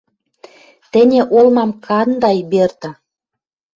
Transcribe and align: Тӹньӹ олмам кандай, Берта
Тӹньӹ 0.91 1.21
олмам 1.37 1.71
кандай, 1.85 2.39
Берта 2.51 2.91